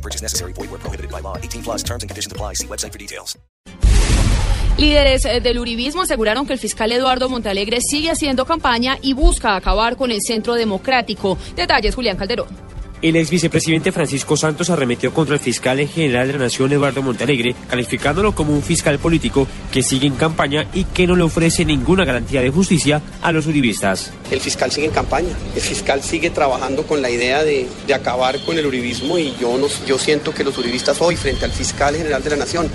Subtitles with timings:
[0.00, 0.52] No purchase necessary.
[0.54, 1.36] Void where prohibited by law.
[1.36, 2.54] 18 plus terms and conditions apply.
[2.54, 3.38] See website for details.
[4.78, 9.96] Líderes del uribismo aseguraron que el fiscal Eduardo Montalegre sigue haciendo campaña y busca acabar
[9.96, 11.36] con el centro democrático.
[11.54, 12.69] Detalles, Julián Calderón.
[13.02, 17.00] El ex vicepresidente Francisco Santos arremetió contra el fiscal en general de la Nación, Eduardo
[17.00, 21.64] Montalegre, calificándolo como un fiscal político que sigue en campaña y que no le ofrece
[21.64, 24.12] ninguna garantía de justicia a los uribistas.
[24.30, 28.38] El fiscal sigue en campaña, el fiscal sigue trabajando con la idea de, de acabar
[28.44, 32.22] con el uribismo y yo, yo siento que los uribistas hoy, frente al fiscal general
[32.22, 32.68] de la Nación,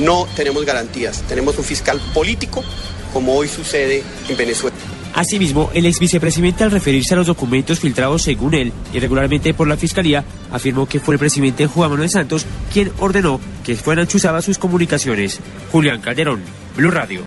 [0.00, 1.22] no tenemos garantías.
[1.28, 2.64] Tenemos un fiscal político,
[3.12, 4.76] como hoy sucede en Venezuela.
[5.18, 9.76] Asimismo, el ex vicepresidente al referirse a los documentos filtrados según él irregularmente por la
[9.76, 14.58] Fiscalía, afirmó que fue el presidente Juan Manuel Santos quien ordenó que fueran chuzadas sus
[14.58, 15.40] comunicaciones.
[15.72, 16.42] Julián Calderón,
[16.76, 17.26] Blue Radio.